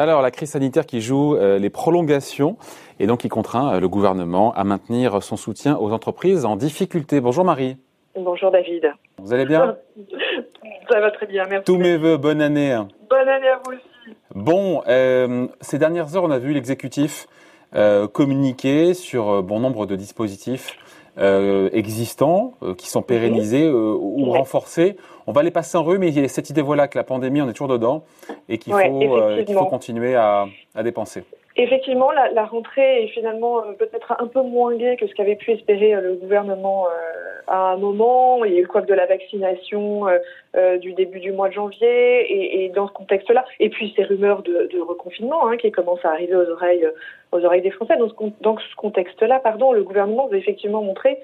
[0.00, 2.56] Alors, la crise sanitaire qui joue euh, les prolongations
[3.00, 7.20] et donc qui contraint euh, le gouvernement à maintenir son soutien aux entreprises en difficulté.
[7.20, 7.76] Bonjour Marie.
[8.16, 8.94] Bonjour David.
[9.18, 9.76] Vous allez bien
[10.90, 11.66] Ça va très bien, merci.
[11.66, 12.80] Tous mes voeux, bonne année.
[13.10, 14.16] Bonne année à vous aussi.
[14.34, 17.26] Bon, euh, ces dernières heures, on a vu l'exécutif
[18.12, 20.76] communiquer sur bon nombre de dispositifs
[21.16, 24.96] existants qui sont pérennisés ou renforcés.
[25.30, 27.04] On va les passer en rue, mais il y a cette idée voilà que la
[27.04, 28.02] pandémie, on est toujours dedans
[28.48, 31.22] et qu'il faut, euh, faut, continuer à, à dépenser.
[31.54, 35.36] Effectivement, la, la, rentrée est finalement euh, peut-être un peu moins gaie que ce qu'avait
[35.36, 36.88] pu espérer euh, le gouvernement
[37.46, 38.44] à un moment.
[38.44, 40.06] Il y a eu le coiffe de la vaccination
[40.82, 44.42] du début du mois de janvier et, et dans ce contexte-là, et puis ces rumeurs
[44.42, 46.88] de, de reconfinement hein, qui commencent à arriver aux oreilles,
[47.30, 47.96] aux oreilles des Français.
[47.96, 51.20] Dans ce, dans ce contexte-là, pardon, le gouvernement veut effectivement montrer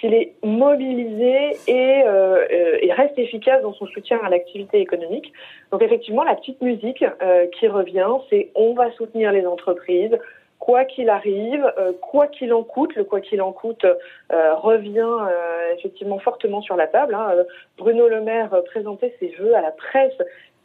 [0.00, 2.46] qu'il est mobilisé et, euh,
[2.80, 5.32] et, reste efficace dans son soutien à l'activité économique.
[5.70, 10.18] Donc effectivement, la petite musique euh, qui revient, c'est on va soutenir les entreprises,
[10.64, 15.00] quoi qu'il arrive, euh, quoi qu'il en coûte, le quoi qu'il en coûte euh, revient
[15.00, 17.14] euh, effectivement fortement sur la table.
[17.14, 17.34] Hein.
[17.76, 20.16] Bruno Le Maire présentait ses vœux à la presse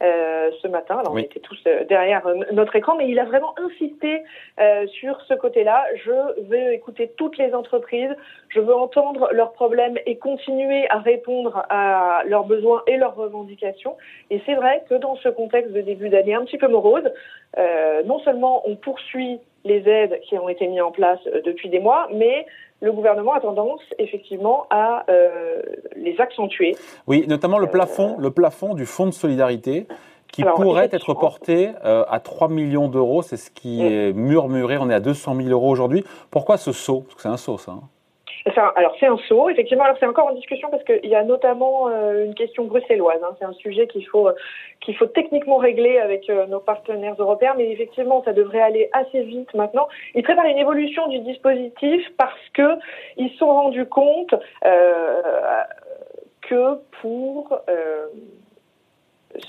[0.02, 0.96] euh, ce matin.
[0.98, 4.22] Alors, on était tous euh, derrière euh, notre écran, mais il a vraiment insisté
[4.86, 5.84] sur ce côté-là.
[6.04, 8.14] Je veux écouter toutes les entreprises,
[8.48, 13.96] je veux entendre leurs problèmes et continuer à répondre à leurs besoins et leurs revendications.
[14.30, 17.08] Et c'est vrai que dans ce contexte de début d'année un petit peu morose,
[18.04, 22.08] non seulement on poursuit les aides qui ont été mises en place depuis des mois,
[22.12, 22.46] mais
[22.80, 25.60] le gouvernement a tendance effectivement à euh,
[25.96, 26.76] les accentuer.
[27.06, 29.86] Oui, notamment le plafond, le plafond du fonds de solidarité
[30.32, 33.22] qui pourrait être porté euh, à 3 millions d'euros.
[33.22, 33.86] C'est ce qui mm.
[33.86, 34.78] est murmuré.
[34.78, 36.04] On est à 200 000 euros aujourd'hui.
[36.30, 37.00] Pourquoi ce saut?
[37.00, 37.72] Parce que c'est un saut, ça.
[37.72, 37.82] Hein
[38.46, 39.84] alors c'est un saut, effectivement.
[39.84, 43.20] Alors c'est encore en discussion parce qu'il y a notamment euh, une question bruxelloise.
[43.22, 43.34] Hein.
[43.38, 44.32] C'est un sujet qu'il faut euh,
[44.80, 49.22] qu'il faut techniquement régler avec euh, nos partenaires européens, mais effectivement ça devrait aller assez
[49.22, 49.88] vite maintenant.
[50.14, 52.78] Ils préparent une évolution du dispositif parce que
[53.16, 54.34] ils sont rendus compte
[56.42, 57.60] que pour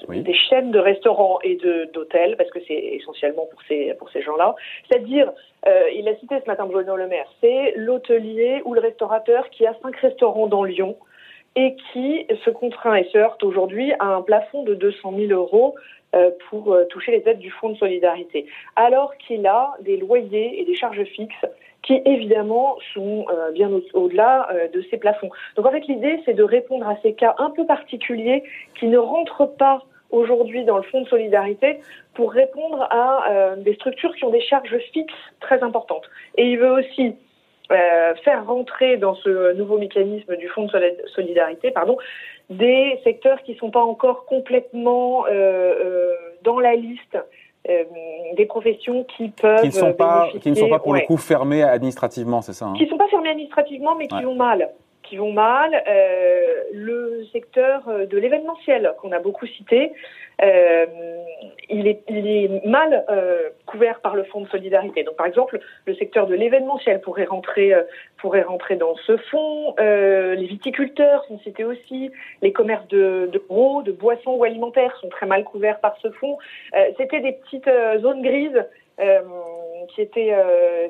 [0.10, 1.58] des chaînes de restaurants et
[1.94, 4.56] d'hôtels, parce que c'est essentiellement pour ces, pour ces gens-là.
[4.88, 5.32] C'est-à-dire,
[5.68, 9.66] euh, il a cité ce matin Bruno Le Maire, c'est l'hôtelier ou le restaurateur qui
[9.66, 10.98] a cinq restaurants dans Lyon
[11.56, 15.76] et qui se contraint et se heurte aujourd'hui à un plafond de 200 000 euros
[16.50, 18.46] pour euh, toucher les aides du Fonds de solidarité,
[18.76, 21.46] alors qu'il a des loyers et des charges fixes
[21.84, 25.30] qui évidemment sont euh, bien au-delà euh, de ces plafonds.
[25.56, 28.44] Donc en fait l'idée c'est de répondre à ces cas un peu particuliers
[28.76, 31.80] qui ne rentrent pas aujourd'hui dans le fonds de solidarité
[32.14, 36.10] pour répondre à euh, des structures qui ont des charges fixes très importantes.
[36.38, 37.16] Et il veut aussi
[38.26, 40.72] faire rentrer dans ce nouveau mécanisme du fonds de
[41.16, 41.98] solidarité, pardon,
[42.52, 45.26] des secteurs qui ne sont pas encore complètement
[46.44, 47.18] dans la liste
[47.70, 47.84] euh,
[48.36, 51.18] des professions qui peuvent qui ne sont pas qui ne sont pas pour le coup
[51.18, 52.74] fermées administrativement, c'est ça hein?
[52.76, 54.70] Qui ne sont pas fermées administrativement, mais qui vont mal.
[55.04, 55.84] Qui vont mal.
[55.88, 59.92] Euh, le secteur de l'événementiel qu'on a beaucoup cité,
[60.42, 60.86] euh,
[61.72, 65.04] il, est, mal euh, couvert par le fonds de solidarité.
[65.04, 67.84] Donc, par exemple, le secteur de l'événementiel pourrait rentrer, euh,
[68.80, 69.76] dans ce fonds.
[69.80, 72.12] Euh, les viticulteurs sont cités aussi.
[72.42, 76.10] Les commerces de, de gros, de boissons ou alimentaires sont très mal couverts par ce
[76.12, 76.38] fonds.
[76.98, 78.66] C'était des petites zones grises
[79.90, 80.36] qui étaient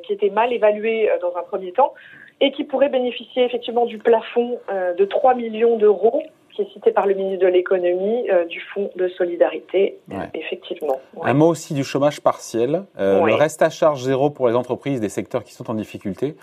[0.03, 1.93] qui étaient mal évaluées dans un premier temps
[2.39, 4.59] et qui pourraient bénéficier effectivement du plafond
[4.97, 6.23] de 3 millions d'euros
[6.65, 9.99] cité par le ministre de l'économie euh, du fonds de solidarité,
[10.33, 10.99] effectivement.
[11.23, 12.83] Un mot aussi du chômage partiel.
[12.99, 16.35] Euh, le reste à charge zéro pour les entreprises des secteurs qui sont en difficulté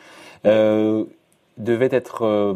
[0.47, 1.05] euh,
[1.57, 2.55] devait être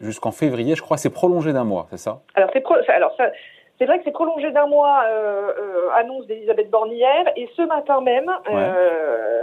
[0.00, 0.96] jusqu'en février, je crois.
[0.96, 2.20] C'est prolongé d'un mois, c'est ça?
[2.34, 3.30] Alors c'est alors ça.
[3.78, 5.02] C'est vrai que c'est prolongé d'un mois,
[5.96, 8.30] annonce d'Elisabeth Borne hier, et ce matin même,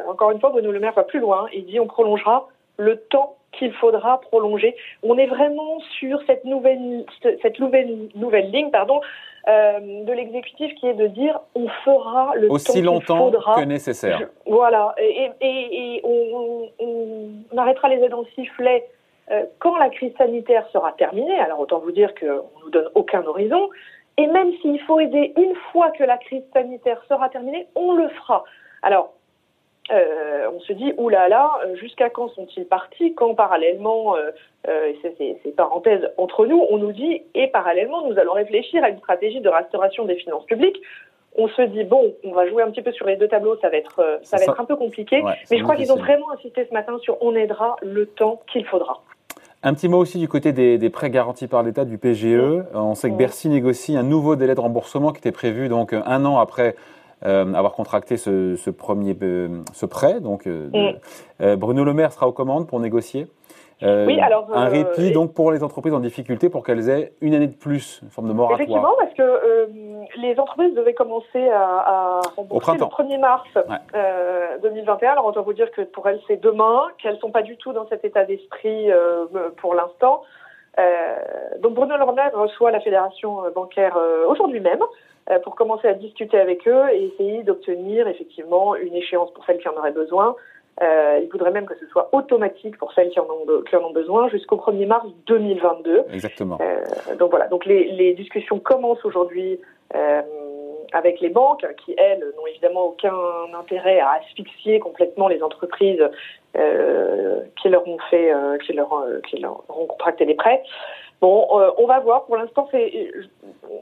[0.07, 3.35] encore une fois, Bruno Le Maire va plus loin, il dit on prolongera le temps
[3.51, 4.75] qu'il faudra prolonger.
[5.03, 7.05] On est vraiment sur cette nouvelle,
[7.41, 9.01] cette nouvelle, nouvelle ligne, pardon,
[9.47, 14.29] euh, de l'exécutif qui est de dire on fera le aussi longtemps que nécessaire.
[14.45, 18.85] voilà, et, et, et on, on, on, arrêtera les aides en sifflet
[19.31, 21.39] euh, quand la crise sanitaire sera terminée.
[21.39, 23.69] Alors autant vous dire qu'on nous donne aucun horizon.
[24.17, 28.09] Et même s'il faut aider une fois que la crise sanitaire sera terminée, on le
[28.09, 28.43] fera.
[28.81, 29.13] Alors
[29.91, 34.31] euh, on se dit, oulala, là là, jusqu'à quand sont-ils partis Quand parallèlement, euh,
[34.67, 38.99] euh, c'est parenthèse entre nous, on nous dit, et parallèlement, nous allons réfléchir à une
[38.99, 40.79] stratégie de restauration des finances publiques.
[41.37, 43.69] On se dit, bon, on va jouer un petit peu sur les deux tableaux, ça
[43.69, 46.31] va être, euh, ça va être un peu compliqué, mais je crois qu'ils ont vraiment
[46.31, 49.01] insisté ce matin sur on aidera le temps qu'il faudra.
[49.61, 52.63] Un petit mot aussi du côté des, des prêts garantis par l'État du PGE.
[52.73, 56.25] On sait que Bercy négocie un nouveau délai de remboursement qui était prévu donc un
[56.25, 56.75] an après
[57.21, 59.17] avoir contracté ce, premier
[59.73, 60.19] ce prêt.
[60.19, 61.55] Donc, mm.
[61.55, 63.27] Bruno Le Maire sera aux commandes pour négocier.
[63.81, 67.13] Euh, oui, alors, un euh, répit donc pour les entreprises en difficulté pour qu'elles aient
[67.21, 68.59] une année de plus, une forme de moratoire.
[68.59, 69.67] Effectivement, parce que euh,
[70.17, 73.47] les entreprises devaient commencer à, à rembourser le 1er mars
[74.61, 75.11] 2021.
[75.11, 77.71] Alors on doit vous dire que pour elles c'est demain, qu'elles sont pas du tout
[77.71, 78.89] dans cet état d'esprit
[79.57, 80.23] pour l'instant.
[81.59, 84.83] donc Bruno Le reçoit la fédération bancaire aujourd'hui même
[85.43, 89.67] pour commencer à discuter avec eux et essayer d'obtenir effectivement une échéance pour celles qui
[89.67, 90.35] en auraient besoin
[90.81, 93.83] euh, il voudrait même que ce soit automatique pour celles qui en ont, qui en
[93.83, 96.03] ont besoin jusqu'au 1er mars 2022.
[96.13, 96.57] Exactement.
[96.61, 99.59] Euh, donc voilà, donc les, les discussions commencent aujourd'hui
[99.95, 100.21] euh,
[100.93, 103.13] avec les banques qui, elles, n'ont évidemment aucun
[103.59, 106.03] intérêt à asphyxier complètement les entreprises
[106.57, 110.63] euh, qui leur ont fait, euh, qui leur, euh, qui leur ont contracté des prêts.
[111.21, 112.25] Bon, on va voir.
[112.25, 113.11] Pour l'instant, c'est,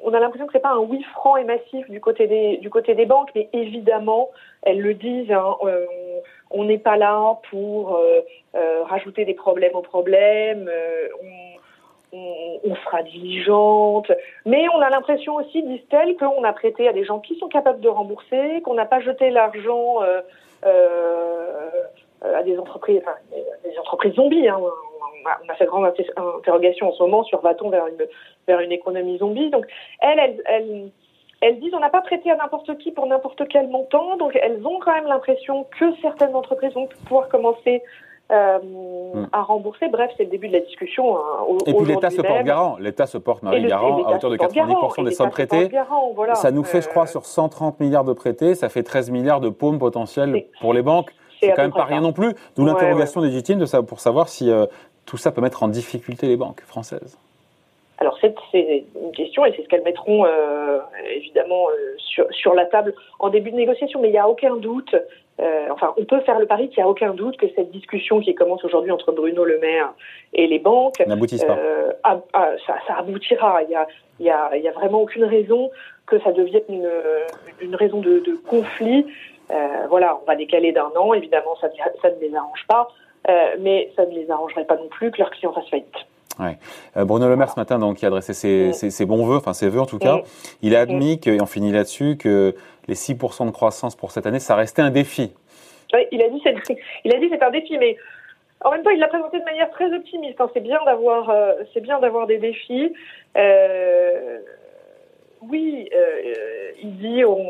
[0.04, 2.69] on a l'impression que c'est pas un oui franc et massif du côté des, du
[2.69, 4.30] côté des banques, mais évidemment,
[4.63, 5.31] elles le disent.
[5.31, 5.56] Hein,
[6.51, 8.22] on n'est pas là pour euh,
[8.56, 10.69] euh, rajouter des problèmes aux problèmes.
[10.72, 11.07] Euh,
[12.13, 14.12] on, sera diligente,
[14.45, 17.81] mais on a l'impression aussi, disent-elles, qu'on a prêté à des gens qui sont capables
[17.81, 20.00] de rembourser, qu'on n'a pas jeté l'argent
[20.63, 23.18] à des entreprises, enfin,
[23.63, 24.48] des entreprises zombies.
[24.48, 24.60] Hein.
[25.44, 25.91] On, a, fait grande
[26.39, 27.97] interrogation en ce moment sur va-t-on vers une
[28.47, 29.50] vers une économie zombie.
[29.50, 29.65] Donc
[30.01, 30.91] elles, elles, elles
[31.41, 34.65] elles disent on n'a pas prêté à n'importe qui pour n'importe quel montant, donc elles
[34.65, 37.83] ont quand même l'impression que certaines entreprises vont pouvoir commencer
[38.31, 39.27] euh, hmm.
[39.31, 39.88] à rembourser.
[39.88, 41.18] Bref, c'est le début de la discussion.
[41.18, 42.77] Hein, et puis l'État se porte garant.
[42.77, 45.69] L'État se porte Marie garant à hauteur de 90% des sommes prêtées.
[46.33, 49.39] Ça nous fait, je crois, euh, sur 130 milliards de prêtés, ça fait 13 milliards
[49.39, 51.12] de paumes potentielles pour les banques.
[51.39, 52.33] C'est quand même pas rien non plus.
[52.56, 54.65] D'où l'interrogation légitime de pour savoir si euh,
[55.07, 57.18] tout ça peut mettre en difficulté les banques françaises.
[58.00, 58.36] Alors c'est
[59.01, 60.80] une question et c'est ce qu'elles mettront euh,
[61.15, 64.56] évidemment euh, sur, sur, la table en début de négociation, mais il n'y a aucun
[64.56, 64.95] doute,
[65.39, 68.19] euh, enfin on peut faire le pari qu'il n'y a aucun doute que cette discussion
[68.19, 69.94] qui commence aujourd'hui entre Bruno Le Maire
[70.33, 71.57] et les banques n'aboutisse pas.
[72.03, 73.63] ça, ça, aboutira.
[73.63, 73.88] Il n'y a,
[74.19, 75.71] y a, y a, vraiment aucune raison
[76.06, 76.92] que ça devienne une,
[77.62, 79.07] une raison de, de conflit.
[79.89, 81.69] voilà, on va décaler d'un an, évidemment ça,
[82.00, 82.89] ça ne les arrange pas,
[83.59, 85.95] mais ça ne les arrangerait pas non plus que leurs clients fassent faillite.
[86.39, 86.57] Ouais.
[86.95, 89.53] Euh, Bruno Le Maire ce matin donc qui a adressé ses, ses, bons voeux, enfin
[89.53, 90.19] ses voeux en tout cas,
[90.62, 92.53] il a admis que, et on finit là-dessus que
[92.88, 95.33] les 6% de croissance pour cette année, ça restait un défi.
[95.94, 96.56] Oui, il a dit c'est
[97.06, 97.97] il a dit c'est un défi, mais
[98.63, 100.39] en même temps il l'a présenté de manière très optimiste.
[100.39, 100.50] Hein.
[100.53, 102.94] C'est bien d'avoir euh, c'est bien d'avoir des défis.
[103.35, 104.39] Euh,
[105.41, 107.45] oui, euh, il dit on,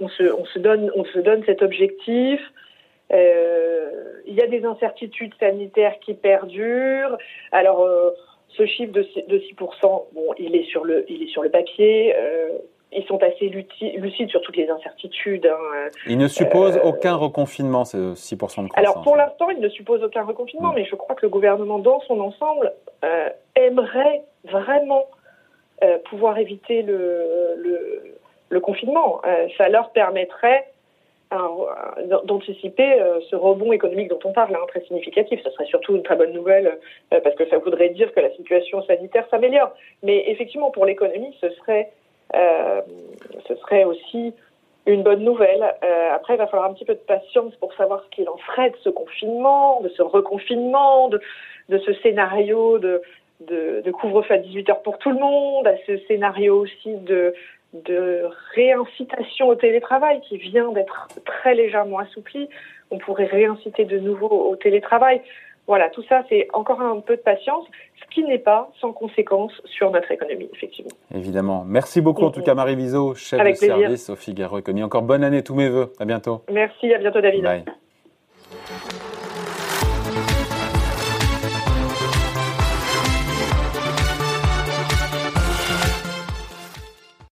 [0.00, 2.40] on, se, on se donne on se donne cet objectif.
[3.12, 7.16] Euh, il y a des incertitudes sanitaires qui perdurent.
[7.52, 8.10] Alors, euh,
[8.48, 12.14] ce chiffre de, 6%, bon, il est sur le, il est sur le papier.
[12.16, 12.50] Euh,
[12.92, 15.46] ils sont assez lucides sur toutes les incertitudes.
[15.46, 15.88] Hein.
[16.06, 18.72] Il ne suppose aucun reconfinement, ces 6% de croissance.
[18.76, 21.98] Alors pour l'instant, il ne suppose aucun reconfinement, mais je crois que le gouvernement, dans
[22.02, 22.72] son ensemble,
[23.56, 25.06] aimerait vraiment
[26.04, 28.14] pouvoir éviter le, le,
[28.48, 29.20] le confinement.
[29.58, 30.64] ça leur permettrait
[32.24, 35.40] d'anticiper euh, ce rebond économique dont on parle, hein, très significatif.
[35.42, 36.78] Ce serait surtout une très bonne nouvelle
[37.12, 39.72] euh, parce que ça voudrait dire que la situation sanitaire s'améliore.
[40.02, 41.90] Mais effectivement, pour l'économie, ce serait,
[42.34, 42.82] euh,
[43.48, 44.32] ce serait aussi
[44.86, 45.62] une bonne nouvelle.
[46.12, 48.68] après, il va falloir un petit peu de patience pour savoir ce qu'il en ferait
[48.68, 51.20] de ce confinement, de ce reconfinement, de,
[51.70, 53.00] de ce scénario de,
[53.40, 57.34] de, de couvre-feu à 18 heures pour tout le monde, à ce scénario aussi de
[57.74, 58.22] de
[58.54, 62.48] réincitation au télétravail qui vient d'être très légèrement assoupli.
[62.90, 65.20] On pourrait réinciter de nouveau au télétravail.
[65.66, 67.64] Voilà, tout ça, c'est encore un peu de patience,
[67.98, 70.92] ce qui n'est pas sans conséquence sur notre économie, effectivement.
[71.14, 71.64] Évidemment.
[71.66, 74.82] Merci beaucoup, en tout cas, Marie Viseau, chef de service au Figaro Économie.
[74.82, 75.92] Encore bonne année, tous mes voeux.
[75.98, 76.42] À bientôt.
[76.52, 77.42] Merci, à bientôt, David.
[77.42, 77.64] Bye.